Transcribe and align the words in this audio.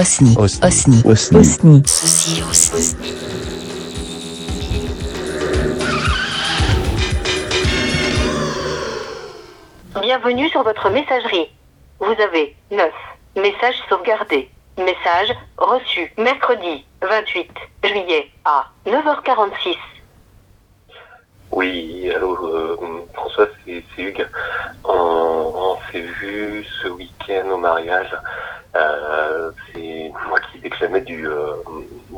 Osni. 0.00 0.34
Osni. 0.38 1.02
Osni. 1.04 1.82
Osni. 2.48 2.96
Bienvenue 10.00 10.48
sur 10.48 10.62
votre 10.62 10.88
messagerie. 10.88 11.50
Vous 11.98 12.14
avez 12.18 12.56
9 12.70 12.90
messages 13.36 13.74
sauvegardés. 13.90 14.48
Message 14.78 15.36
reçu 15.58 16.10
mercredi 16.16 16.86
28 17.02 17.50
juillet 17.84 18.30
à 18.46 18.64
9h46. 18.86 19.76
Oui, 21.52 22.10
allô, 22.16 22.38
euh, 22.48 23.06
François, 23.12 23.48
c'est 23.66 23.84
c'est 23.94 24.02
Hugues. 24.02 24.26
On, 24.82 25.52
on 25.54 25.76
s'est 25.92 26.00
vu 26.00 26.64
ce 26.82 26.88
week-end 26.88 27.50
au 27.50 27.58
mariage. 27.58 28.16
Moi 30.90 30.98
déclamais 30.98 31.00
du, 31.02 31.28
euh, 31.28 31.54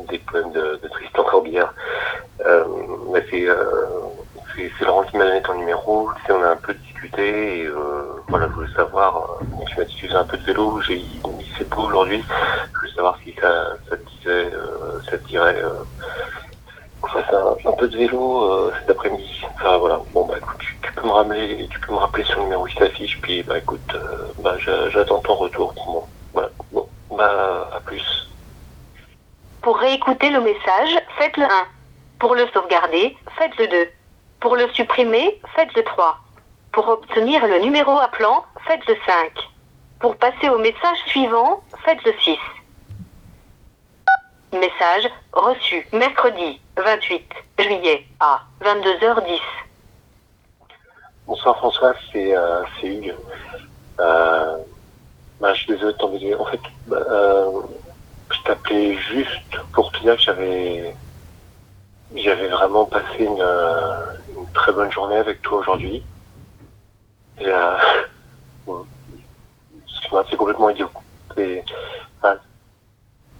des 0.09 0.19
poèmes 0.19 0.51
de, 0.51 0.77
Tristan 0.89 1.23
Corbière. 1.25 1.73
Euh, 2.45 2.65
euh, 3.49 4.01
c'est- 4.55 4.71
c'est 4.77 4.85
Laurent 4.85 5.03
qui 5.03 5.17
m'a 5.17 5.25
donné 5.25 5.41
ton 5.43 5.53
numéro. 5.55 6.09
On 6.29 6.43
a 6.43 6.49
un 6.49 6.55
peu 6.57 6.73
discuté. 6.73 7.61
Et, 7.61 7.67
voilà, 8.29 8.47
je 8.49 8.53
voulais 8.53 8.73
savoir. 8.75 9.27
tu 9.67 9.79
m'as 9.79 9.85
dit 9.85 9.95
faisais 10.07 10.15
un 10.15 10.25
peu 10.25 10.37
de 10.37 10.43
vélo. 10.45 10.81
J'ai 10.81 10.95
il 10.95 11.21
c'est 11.57 11.69
beau 11.69 11.83
aujourd'hui. 11.83 12.23
Je 12.73 12.79
voulais 12.79 12.93
savoir 12.95 13.17
si 13.23 13.33
ça, 13.39 13.77
ça 13.89 13.97
te 13.97 14.03
disait, 14.17 14.51
ça 15.09 15.17
te 15.19 15.27
dirait. 15.27 15.61
euh, 15.63 15.83
un, 17.33 17.55
un 17.69 17.73
peu 17.73 17.87
de 17.87 17.97
vélo 17.97 18.71
cet 18.79 18.89
après-midi. 18.89 19.29
Enfin 19.55 19.77
voilà, 19.77 20.01
bon 20.13 20.25
bah 20.25 20.35
écoute, 20.37 20.57
tu, 20.81 20.93
peux 20.95 21.07
me 21.07 21.11
rappeler, 21.13 21.67
tu 21.69 21.79
peux 21.81 21.93
me 21.93 21.97
rappeler 21.99 22.23
sur 22.25 22.37
le 22.39 22.43
numéro 22.45 22.65
qui 22.65 22.75
s'affiche, 22.77 23.19
puis 23.21 23.43
bah 23.43 23.57
écoute, 23.59 23.95
bah 24.39 24.57
j'a- 24.59 24.89
j'attends 24.89 25.19
ton 25.19 25.35
retour. 25.35 25.73
Bon, 25.85 26.07
voilà, 26.33 26.51
bon, 26.71 26.89
bah 27.11 27.69
à 27.73 27.79
plus. 27.81 28.22
Pour 29.63 29.77
réécouter 29.77 30.29
le 30.29 30.41
message, 30.41 30.99
faites 31.17 31.37
le 31.37 31.45
1. 31.45 31.47
Pour 32.19 32.35
le 32.35 32.45
sauvegarder, 32.49 33.17
faites 33.37 33.55
le 33.57 33.67
2. 33.67 33.89
Pour 34.41 34.57
le 34.57 34.69
supprimer, 34.73 35.39
faites 35.55 35.73
le 35.73 35.85
3. 35.85 36.17
Pour 36.73 36.89
obtenir 36.89 37.47
le 37.47 37.59
numéro 37.59 37.97
appelant, 37.97 38.43
faites 38.67 38.85
le 38.87 38.97
5. 39.05 39.31
Pour 40.01 40.17
passer 40.17 40.49
au 40.49 40.57
message 40.57 40.97
suivant, 41.05 41.63
faites 41.85 42.03
le 42.03 42.13
6. 42.19 42.37
Message 44.51 45.09
reçu 45.31 45.87
mercredi 45.93 46.59
28 46.75 47.25
juillet 47.59 48.05
à 48.19 48.41
22h10. 48.61 49.39
Bonsoir 51.25 51.55
François, 51.55 51.93
c'est 52.11 52.35
euh, 52.35 52.63
Hugues. 52.83 53.15
Euh, 54.01 54.57
bah, 55.39 55.53
je 55.53 55.61
suis 55.61 55.67
désolé 55.71 55.93
de. 55.93 56.35
En 56.35 56.45
fait, 56.45 56.59
bah, 56.85 56.97
euh, 57.09 57.61
je 58.33 58.41
t'appelais 58.43 58.97
juste 58.97 59.57
pour 59.73 59.91
te 59.91 59.99
dire 60.01 60.15
que 60.15 60.21
j'avais 60.21 60.95
j'avais 62.15 62.47
vraiment 62.49 62.85
passé 62.85 63.23
une, 63.23 63.41
euh, 63.41 64.15
très 64.53 64.71
bonne 64.71 64.91
journée 64.91 65.17
avec 65.17 65.41
toi 65.41 65.59
aujourd'hui. 65.59 66.03
Euh, 67.41 67.77
c'est 70.29 70.37
complètement 70.37 70.69
idiot. 70.69 70.89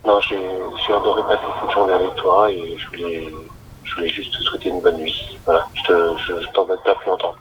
Non, 0.06 0.20
j'ai 0.20 0.94
adoré 0.94 1.24
passer 1.24 1.46
cette 1.62 1.72
journée 1.72 1.94
avec 1.94 2.16
toi 2.16 2.52
et 2.52 2.78
je 2.78 2.88
voulais, 2.90 3.32
je 3.84 3.96
voulais 3.96 4.10
juste 4.10 4.34
te 4.34 4.44
souhaiter 4.44 4.70
une 4.70 4.82
bonne 4.82 4.98
nuit. 4.98 5.40
Voilà, 5.46 5.66
je 5.74 5.84
te, 5.84 6.18
je 6.18 6.52
t'embête 6.52 6.84
pas 6.84 6.96
plus 6.96 7.10
longtemps. 7.10 7.36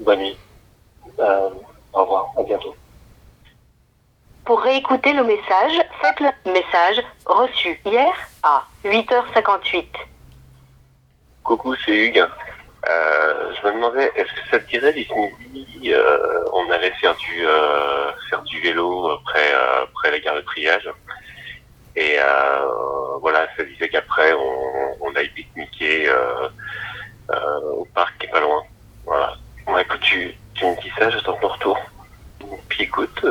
Bonne 0.00 0.18
nuit. 0.18 0.38
Euh, 1.20 1.50
au 1.92 2.02
revoir, 2.02 2.32
à 2.36 2.42
bientôt. 2.42 2.74
Pour 4.46 4.60
réécouter 4.60 5.12
le 5.12 5.24
message, 5.24 5.72
faites 6.00 6.20
le 6.20 6.52
message 6.52 7.04
reçu 7.24 7.80
hier 7.84 8.14
à 8.44 8.64
8h58. 8.84 9.86
Coucou, 11.42 11.74
c'est 11.84 11.92
Hugues. 11.92 12.24
Euh, 12.88 13.52
je 13.54 13.66
me 13.66 13.74
demandais, 13.74 14.12
est-ce 14.14 14.28
que 14.28 14.48
ça 14.48 14.60
te 14.60 14.70
dirait 14.70 14.92
d'ici 14.92 15.12
midi, 15.52 15.92
euh, 15.92 16.44
on 16.52 16.70
allait 16.70 16.92
faire 16.92 17.16
du 17.16 17.44
euh, 17.44 18.12
faire 18.30 18.42
du 18.42 18.60
vélo 18.60 19.10
après 19.10 19.52
euh, 19.52 19.82
après 19.82 20.12
la 20.12 20.20
gare 20.20 20.36
de 20.36 20.42
triage. 20.42 20.88
Et 21.96 22.16
voilà, 23.20 23.48
ça 23.56 23.64
disait 23.64 23.88
qu'après 23.88 24.32
on, 24.34 24.96
on 25.00 25.16
aille 25.16 25.30
pique-niquer 25.30 26.08
au 27.72 27.84
parc 27.94 28.16
qui 28.18 28.26
est 28.26 28.30
pas 28.30 28.40
loin. 28.40 28.62
Voilà. 29.04 29.34
Bon, 29.66 29.76
écoute, 29.78 30.00
tu, 30.00 30.36
tu 30.54 30.66
me 30.66 30.80
dis 30.80 30.92
ça, 30.96 31.10
j'attends 31.10 31.36
ton 31.38 31.48
retour. 31.48 31.78
Puis 32.68 32.84
écoute, 32.84 33.24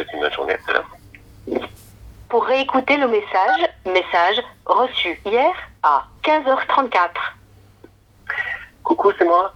souhaite 0.00 0.12
une 0.14 0.20
bonne 0.20 0.32
journée 0.32 0.54
à 0.54 0.58
tout 0.58 0.70
à 0.70 0.72
l'heure. 0.74 1.60
Pour 2.28 2.44
réécouter 2.44 2.96
le 2.96 3.08
message, 3.08 3.68
message 3.86 4.42
reçu 4.64 5.20
hier 5.26 5.50
à 5.82 6.04
15h34. 6.22 7.10
Coucou, 8.84 9.12
c'est 9.18 9.24
moi. 9.24 9.52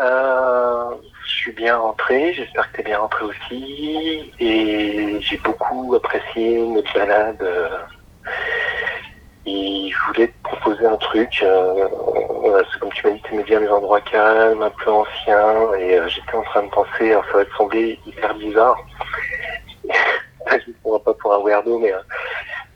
Euh, 0.00 0.90
je 1.24 1.30
suis 1.30 1.52
bien 1.52 1.76
rentré, 1.78 2.34
j'espère 2.34 2.70
que 2.70 2.76
tu 2.76 2.80
es 2.82 2.84
bien 2.84 2.98
rentré 2.98 3.24
aussi. 3.24 4.32
Et 4.40 5.18
j'ai 5.20 5.36
beaucoup 5.38 5.94
apprécié 5.94 6.58
notre 6.66 6.92
balade. 6.94 7.46
et 9.46 9.90
je 9.90 10.06
voulais 10.08 10.28
te 10.28 10.42
proposer 10.42 10.86
un 10.86 10.96
truc. 10.96 11.40
euh, 11.42 11.88
comme 12.80 12.92
tu 12.92 13.06
m'as 13.06 13.12
dit, 13.12 13.22
tu 13.22 13.34
aimais 13.34 13.44
bien 13.44 13.60
les 13.60 13.68
endroits 13.68 14.00
calmes, 14.00 14.62
un 14.62 14.70
peu 14.70 14.90
anciens. 14.90 15.72
Et 15.78 15.98
euh, 15.98 16.08
j'étais 16.08 16.34
en 16.34 16.42
train 16.42 16.64
de 16.64 16.70
penser, 16.70 17.12
alors 17.12 17.24
ça 17.30 17.38
va 17.38 17.44
te 17.44 17.54
sembler 17.56 17.98
hyper 18.06 18.34
bizarre. 18.34 18.76
Pas 20.98 21.14
pour 21.14 21.32
un 21.34 21.40
weirdo, 21.42 21.78
mais 21.78 21.92
euh, 21.92 21.98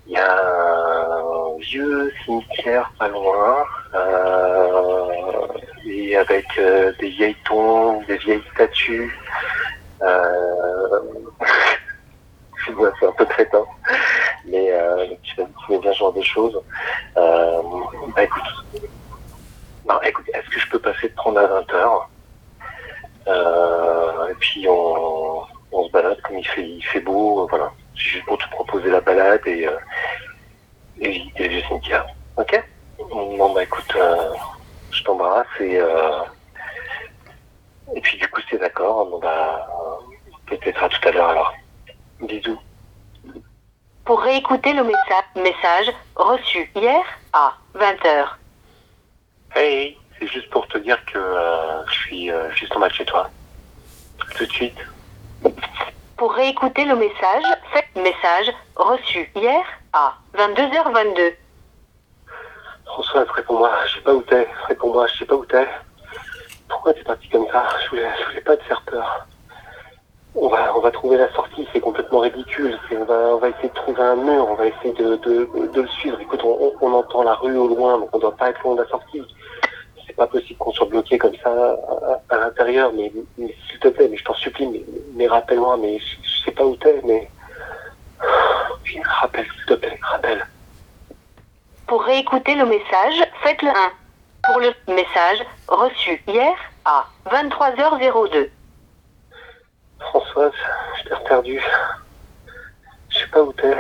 il 0.07 0.13
y 0.13 0.17
a 0.17 0.33
un 0.33 1.57
vieux 1.59 2.13
cimetière 2.25 2.93
pas 2.99 3.09
loin. 3.09 3.65
euh, 3.95 5.47
et 5.87 6.17
avec 6.17 6.47
euh, 6.59 6.93
des 7.01 7.09
vieilles 7.09 7.37
tombes, 7.45 8.05
des 8.07 8.19
vieilles 8.19 8.43
statues. 8.55 9.19
C'est 12.67 13.07
un 13.07 13.13
peu 13.13 13.25
crétin, 13.25 13.65
mais 14.45 14.71
euh, 14.73 15.07
tu 15.23 15.41
m'as 15.41 15.79
bien 15.79 15.93
ce 15.93 15.99
genre 15.99 16.13
de 16.13 16.23
choses. 16.23 16.61
Bah 17.15 18.23
écoute, 18.23 18.43
écoute, 20.03 20.27
est-ce 20.35 20.49
que 20.51 20.61
je 20.61 20.69
peux 20.71 20.79
passer 20.79 21.09
de 21.09 21.15
prendre 21.15 21.41
à 21.41 21.47
20h 21.47 22.01
euh, 23.29 24.29
Et 24.29 24.35
puis 24.35 24.67
on, 24.69 25.43
on 25.73 25.87
se 25.87 25.93
balade 25.93 26.21
comme 26.23 26.39
il 26.39 26.47
fait, 26.47 26.69
il 26.69 26.83
fait 26.83 27.01
beau, 27.01 27.47
voilà. 27.49 27.73
C'est 27.97 28.03
juste 28.03 28.25
pour 28.27 28.39
te 28.39 28.49
proposer 28.51 28.91
la 28.91 29.01
balade 29.01 29.43
et, 29.47 29.67
euh, 29.67 29.77
et 31.01 31.09
visiter 31.11 31.45
le 31.45 31.49
vieux 31.51 31.63
cimetière. 31.69 32.07
Ok? 32.37 32.65
Bon 32.99 33.53
bah 33.53 33.63
écoute, 33.65 33.93
euh, 33.97 34.33
je 34.93 35.03
t'embrasse 35.03 35.47
et 35.61 35.79
euh, 35.79 36.21
et 37.95 38.01
puis 38.01 38.17
du 38.19 38.29
coup 38.29 38.41
c'est 38.49 38.59
d'accord, 38.59 39.07
bon 39.07 39.19
bah 39.19 39.69
euh, 39.69 40.15
peut-être 40.47 40.83
à 40.83 40.89
tout 40.89 41.09
à 41.09 41.11
l'heure 41.13 41.29
alors. 41.31 41.55
Bisous. 42.21 42.61
Pour 44.05 44.21
réécouter 44.23 44.73
le 44.73 44.83
messa- 44.85 45.25
message 45.37 45.93
reçu 46.15 46.71
hier 46.75 47.03
à 47.33 47.55
20h. 47.75 48.27
Hey, 49.57 49.97
c'est 50.19 50.27
juste 50.29 50.51
pour 50.51 50.67
te 50.69 50.79
dire 50.79 51.03
que 51.07 51.19
euh, 51.19 51.87
je 51.87 51.93
suis 51.93 52.31
juste 52.55 52.75
en 52.77 52.81
bas 52.81 52.89
de 52.89 52.95
chez 52.95 53.05
toi. 53.07 53.31
Tout 54.37 54.47
de 54.47 54.53
suite. 54.53 54.79
Pour 56.21 56.35
réécouter 56.35 56.85
le 56.85 56.97
message, 56.97 57.45
faites 57.73 57.89
message 57.97 58.53
reçu 58.77 59.33
hier 59.35 59.63
à 59.95 60.13
22h22. 60.37 61.33
François, 62.85 63.25
réponds-moi, 63.35 63.71
je 63.87 63.95
sais 63.95 64.01
pas 64.03 64.13
où 64.13 64.21
t'es. 64.21 64.47
Réponds-moi, 64.69 65.07
je 65.07 65.17
sais 65.17 65.25
pas 65.25 65.35
où 65.37 65.47
t'es. 65.47 65.67
Pourquoi 66.69 66.93
t'es 66.93 67.05
parti 67.05 67.27
comme 67.31 67.47
ça? 67.51 67.65
Je 67.85 67.89
voulais, 67.89 68.11
je 68.21 68.27
voulais 68.29 68.41
pas 68.43 68.55
te 68.59 68.65
faire 68.65 68.83
peur. 68.83 69.27
On 70.35 70.49
va, 70.49 70.77
on 70.77 70.81
va 70.81 70.91
trouver 70.91 71.17
la 71.17 71.33
sortie, 71.33 71.67
c'est 71.73 71.81
complètement 71.81 72.19
ridicule. 72.19 72.79
On 72.93 73.05
va, 73.05 73.15
on 73.15 73.39
va 73.39 73.49
essayer 73.49 73.71
de 73.71 73.75
trouver 73.75 74.03
un 74.03 74.17
mur, 74.17 74.47
on 74.47 74.55
va 74.57 74.67
essayer 74.67 74.93
de, 74.93 75.17
de, 75.17 75.49
le 75.81 75.89
suivre. 75.89 76.21
Écoute, 76.21 76.43
on- 76.45 76.75
on 76.83 76.93
entend 76.93 77.23
la 77.23 77.33
rue 77.37 77.57
au 77.57 77.67
loin, 77.69 77.97
donc 77.99 78.11
on 78.13 78.19
doit 78.19 78.37
pas 78.37 78.51
être 78.51 78.63
loin 78.63 78.75
de 78.75 78.83
la 78.83 78.89
sortie. 78.91 79.23
C'est 80.21 80.27
pas 80.27 80.33
possible 80.33 80.59
qu'on 80.59 80.73
soit 80.73 80.87
bloqué 80.87 81.17
comme 81.17 81.35
ça 81.43 81.49
à, 81.51 82.13
à- 82.13 82.21
à 82.29 82.37
l'intérieur, 82.41 82.93
mais, 82.93 83.11
mais 83.39 83.57
s'il 83.71 83.79
te 83.81 83.89
plaît, 83.89 84.07
mais 84.07 84.19
je 84.19 84.25
t'en 84.25 84.35
supplie, 84.35 84.67
mais, 84.67 84.83
mais 85.15 85.27
rappelle-moi, 85.27 85.79
mais 85.79 85.99
je, 85.99 86.17
je 86.23 86.45
sais 86.45 86.51
pas 86.51 86.63
où 86.63 86.77
t'es, 86.77 87.01
mais. 87.05 87.31
Rappelle, 89.21 89.47
s'il 89.47 89.65
te 89.65 89.75
plaît, 89.75 89.99
rappelle. 90.03 90.47
Pour 91.87 92.03
réécouter 92.03 92.55
le 92.55 92.67
message, 92.67 93.15
faites 93.43 93.63
le 93.63 93.71
1. 93.71 93.73
Pour 94.45 94.59
le 94.61 94.75
message 94.95 95.39
reçu 95.69 96.23
hier 96.27 96.55
à 96.85 97.07
23h02. 97.31 98.51
Françoise, 100.01 100.53
je 100.99 101.09
t'ai 101.09 101.25
perdu. 101.27 101.63
Je 103.09 103.19
sais 103.21 103.27
pas 103.29 103.43
où 103.43 103.53
t'es. 103.55 103.75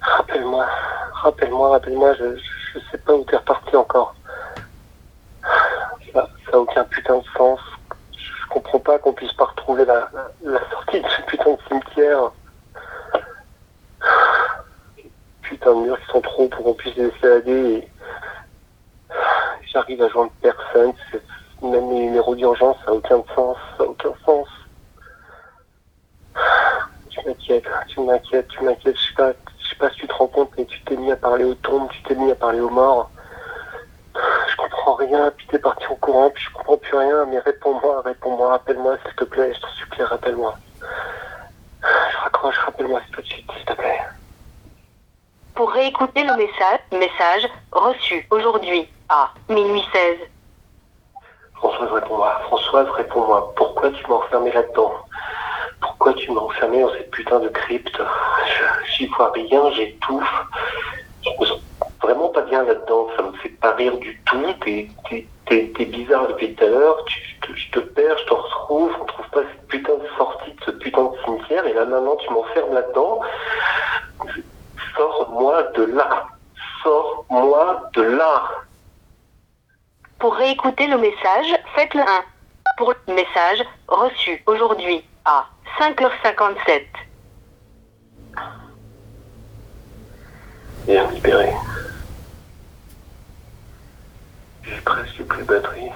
Rappelle-moi, 0.00 0.66
rappelle-moi, 1.12 1.70
rappelle-moi, 1.70 2.14
je, 2.14 2.36
je 2.74 2.78
sais 2.90 2.98
pas 2.98 3.12
où 3.12 3.24
t'es 3.24 3.36
reparti 3.36 3.76
encore. 3.76 4.14
Ça 6.48 6.56
n'a 6.56 6.60
aucun 6.60 6.84
putain 6.84 7.18
de 7.18 7.24
sens. 7.36 7.60
Je 8.16 8.48
comprends 8.48 8.78
pas 8.78 8.98
qu'on 8.98 9.12
puisse 9.12 9.32
pas 9.34 9.44
retrouver 9.44 9.84
la, 9.84 10.08
la, 10.42 10.70
sortie 10.70 11.02
de 11.02 11.08
ce 11.08 11.22
putain 11.22 11.52
de 11.52 11.58
cimetière. 11.68 12.32
Putain 15.42 15.74
de 15.74 15.80
murs 15.80 16.00
qui 16.00 16.06
sont 16.10 16.20
trop 16.22 16.48
pour 16.48 16.64
qu'on 16.64 16.74
puisse 16.74 16.96
les 16.96 17.08
escalader. 17.08 17.52
Et... 17.52 17.88
J'arrive 19.70 20.02
à 20.02 20.08
joindre 20.08 20.32
personne. 20.40 20.94
Même 21.62 21.90
les 21.90 22.06
numéros 22.06 22.34
d'urgence, 22.34 22.76
ça 22.84 22.92
n'a 22.92 22.96
aucun 22.96 23.22
sens. 23.34 23.56
Ça 23.76 23.84
n'a 23.84 23.90
aucun 23.90 24.14
sens. 24.24 24.48
Tu 27.10 27.20
m'inquiètes, 27.26 27.68
tu 27.88 28.00
m'inquiètes, 28.00 28.48
tu 28.48 28.64
m'inquiètes. 28.64 28.96
Je 28.96 29.08
sais 29.08 29.14
pas, 29.14 29.32
je 29.58 29.68
sais 29.68 29.76
pas 29.76 29.90
si 29.90 29.96
tu 29.96 30.08
te 30.08 30.14
rends 30.14 30.28
compte, 30.28 30.50
mais 30.56 30.64
tu 30.64 30.80
t'es 30.84 30.96
mis 30.96 31.12
à 31.12 31.16
parler 31.16 31.44
aux 31.44 31.54
tombes, 31.56 31.90
tu 31.90 32.02
t'es 32.04 32.14
mis 32.14 32.30
à 32.30 32.34
parler 32.34 32.60
aux 32.60 32.70
morts 32.70 33.10
Rien, 35.08 35.30
puis 35.30 35.46
t'es 35.46 35.58
parti 35.58 35.86
au 35.88 35.94
courant, 35.96 36.28
puis 36.28 36.44
je 36.44 36.50
comprends 36.52 36.76
plus 36.76 36.94
rien, 36.96 37.24
mais 37.26 37.38
réponds-moi, 37.38 38.02
réponds-moi, 38.04 38.50
rappelle-moi, 38.50 38.98
s'il 39.06 39.14
te 39.14 39.24
plaît, 39.24 39.54
je 39.54 39.60
t'en 39.60 39.68
supplie, 39.68 40.02
rappelle-moi. 40.02 40.54
Je 41.82 42.16
raccroche, 42.18 42.58
rappelle-moi 42.58 43.00
tout 43.12 43.22
de 43.22 43.26
suite, 43.26 43.50
s'il 43.56 43.64
te 43.64 43.72
plaît. 43.72 44.00
Pour 45.54 45.70
réécouter 45.72 46.24
le 46.24 46.36
message, 46.36 46.80
message 46.92 47.48
reçu 47.72 48.26
aujourd'hui 48.30 48.86
à 49.08 49.30
minuit 49.48 49.82
16. 49.94 50.18
Françoise, 51.54 51.90
réponds-moi. 51.90 52.40
Françoise, 52.44 52.88
réponds-moi. 52.90 53.54
Pourquoi 53.56 53.90
tu 53.90 54.06
m'as 54.08 54.16
enfermé 54.16 54.52
là-dedans? 54.52 54.92
Pourquoi 55.80 56.12
tu 56.14 56.30
m'as 56.32 56.42
enfermé 56.42 56.82
dans 56.82 56.92
cette 56.92 57.10
putain 57.12 57.40
de 57.40 57.48
crypte? 57.48 57.96
Je- 57.98 58.86
J'y 58.98 59.06
vois 59.06 59.30
rien, 59.32 59.70
j'étouffe. 59.72 60.44
Je 61.24 61.30
me 61.40 61.46
sens 61.46 61.60
vraiment 62.02 62.27
pas 62.40 62.46
bien 62.46 62.62
là-dedans. 62.64 63.08
Ça 63.16 63.22
me 63.22 63.32
fait 63.38 63.48
pas 63.48 63.72
rire 63.74 63.96
du 63.98 64.20
tout. 64.26 64.52
T'es, 64.64 64.88
t'es, 65.08 65.26
t'es- 65.46 65.72
t'es 65.76 65.84
bizarre 65.86 66.28
depuis 66.28 66.54
tout 66.54 66.64
à 66.64 66.68
l'heure. 66.68 67.04
Tu- 67.06 67.24
Je 67.54 67.70
te, 67.72 67.80
perds, 67.80 68.18
je 68.18 68.24
te 68.26 68.34
retrouve. 68.34 68.92
On 69.00 69.04
trouve 69.06 69.28
pas 69.30 69.40
cette 69.40 69.66
putain 69.68 69.94
de 69.94 70.06
sortie 70.18 70.52
de 70.52 70.64
ce 70.64 70.70
putain 70.72 71.04
de 71.04 71.16
cimetière. 71.24 71.66
Et 71.66 71.72
là 71.72 71.84
maintenant, 71.86 72.16
tu 72.16 72.30
m'enfermes 72.30 72.74
là-dedans. 72.74 73.20
Sors-moi 74.96 75.62
de 75.74 75.84
là. 75.84 76.26
Sors-moi 76.82 77.90
de 77.94 78.02
là. 78.02 78.42
Pour 80.18 80.34
réécouter 80.34 80.86
le 80.88 80.98
message, 80.98 81.46
faites 81.74 81.94
le 81.94 82.02
1. 82.02 82.04
Pour 82.76 82.92
le 83.06 83.14
message 83.14 83.64
reçu 83.88 84.42
aujourd'hui 84.46 85.02
à 85.24 85.46
5h57. 85.78 86.82
et 90.88 90.96
à 90.98 91.06
me 91.06 91.12
libérer. 91.14 91.52
J'ai 94.68 94.80
presque 94.82 95.22
plus 95.24 95.42
de 95.42 95.44
batterie. 95.44 95.90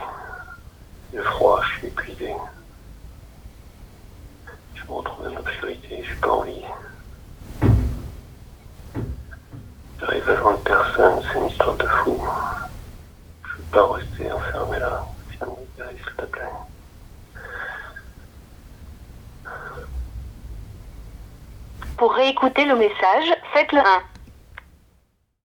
Le 1.12 1.22
froid, 1.22 1.60
je 1.62 1.78
suis 1.78 1.86
épuisé. 1.88 2.34
Je 4.74 4.82
me 4.84 4.92
retrouve 4.92 5.24
dans 5.26 5.34
l'obscurité, 5.34 6.02
j'ai 6.06 6.14
pas 6.16 6.30
envie. 6.30 6.64
J'arrive 10.00 10.30
à 10.30 10.36
joindre 10.36 10.58
personne, 10.60 11.22
c'est 11.22 11.38
une 11.38 11.46
histoire 11.46 11.76
de 11.76 11.86
fou. 11.86 12.20
Je 13.44 13.56
veux 13.56 13.62
pas 13.70 13.92
rester 13.92 14.32
enfermé 14.32 14.78
là. 14.78 15.04
Viens 15.30 15.46
me 15.46 15.60
libérer, 15.60 15.96
s'il 16.02 16.16
te 16.16 16.24
plaît. 16.24 16.42
Pour 21.98 22.14
réécouter 22.14 22.64
le 22.64 22.76
message, 22.76 23.36
faites 23.52 23.70
le 23.72 23.80
1. 23.80 24.11